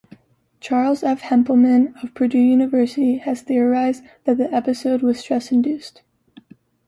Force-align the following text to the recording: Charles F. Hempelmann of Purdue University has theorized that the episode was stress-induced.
Charles 0.59 1.03
F. 1.03 1.21
Hempelmann 1.21 1.93
of 2.03 2.15
Purdue 2.15 2.39
University 2.39 3.19
has 3.19 3.43
theorized 3.43 4.03
that 4.23 4.39
the 4.39 4.51
episode 4.51 5.03
was 5.03 5.19
stress-induced. 5.19 6.01